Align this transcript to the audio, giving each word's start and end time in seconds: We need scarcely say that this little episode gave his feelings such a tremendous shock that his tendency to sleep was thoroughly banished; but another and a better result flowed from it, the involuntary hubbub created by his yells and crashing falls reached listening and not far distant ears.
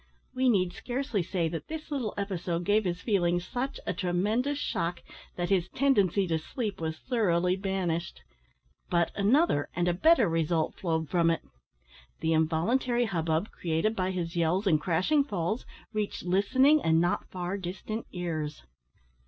We 0.33 0.49
need 0.49 0.73
scarcely 0.73 1.21
say 1.21 1.47
that 1.49 1.67
this 1.67 1.91
little 1.91 2.15
episode 2.17 2.65
gave 2.65 2.85
his 2.85 3.01
feelings 3.03 3.45
such 3.47 3.79
a 3.85 3.93
tremendous 3.93 4.57
shock 4.57 5.03
that 5.35 5.51
his 5.51 5.69
tendency 5.69 6.25
to 6.25 6.39
sleep 6.39 6.81
was 6.81 6.97
thoroughly 6.97 7.55
banished; 7.55 8.23
but 8.89 9.11
another 9.15 9.69
and 9.75 9.87
a 9.87 9.93
better 9.93 10.27
result 10.27 10.73
flowed 10.73 11.07
from 11.11 11.29
it, 11.29 11.43
the 12.19 12.33
involuntary 12.33 13.05
hubbub 13.05 13.51
created 13.51 13.95
by 13.95 14.09
his 14.09 14.35
yells 14.35 14.65
and 14.65 14.81
crashing 14.81 15.23
falls 15.23 15.67
reached 15.93 16.23
listening 16.23 16.81
and 16.81 16.99
not 16.99 17.29
far 17.29 17.55
distant 17.55 18.07
ears. 18.11 18.63